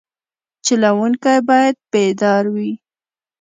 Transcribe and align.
چلوونکی 0.65 1.35
باید 1.47 1.75
بیدار 1.91 2.45
وي. 2.53 2.71